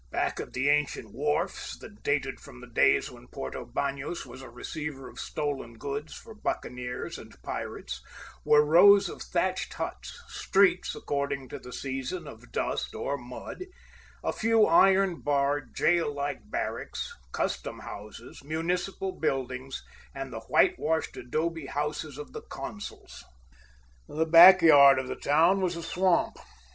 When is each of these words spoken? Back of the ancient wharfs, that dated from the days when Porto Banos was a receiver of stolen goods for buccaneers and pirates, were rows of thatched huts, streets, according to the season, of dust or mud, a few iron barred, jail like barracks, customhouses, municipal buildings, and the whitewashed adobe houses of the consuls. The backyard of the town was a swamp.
Back 0.09 0.39
of 0.39 0.53
the 0.53 0.67
ancient 0.67 1.13
wharfs, 1.13 1.77
that 1.77 2.01
dated 2.01 2.39
from 2.39 2.59
the 2.59 2.65
days 2.65 3.11
when 3.11 3.27
Porto 3.27 3.65
Banos 3.65 4.25
was 4.25 4.41
a 4.41 4.49
receiver 4.49 5.07
of 5.07 5.19
stolen 5.19 5.75
goods 5.77 6.15
for 6.15 6.33
buccaneers 6.33 7.19
and 7.19 7.39
pirates, 7.43 8.01
were 8.43 8.65
rows 8.65 9.09
of 9.09 9.21
thatched 9.21 9.75
huts, 9.75 10.19
streets, 10.27 10.95
according 10.95 11.49
to 11.49 11.59
the 11.59 11.71
season, 11.71 12.27
of 12.27 12.51
dust 12.51 12.95
or 12.95 13.15
mud, 13.15 13.65
a 14.23 14.33
few 14.33 14.65
iron 14.65 15.21
barred, 15.21 15.75
jail 15.75 16.11
like 16.11 16.49
barracks, 16.49 17.13
customhouses, 17.31 18.43
municipal 18.43 19.11
buildings, 19.19 19.83
and 20.15 20.33
the 20.33 20.39
whitewashed 20.47 21.15
adobe 21.15 21.67
houses 21.67 22.17
of 22.17 22.33
the 22.33 22.41
consuls. 22.41 23.23
The 24.07 24.25
backyard 24.25 24.97
of 24.97 25.07
the 25.07 25.15
town 25.15 25.61
was 25.61 25.75
a 25.75 25.83
swamp. 25.83 26.37